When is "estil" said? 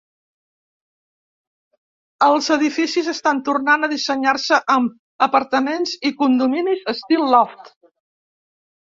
6.99-7.33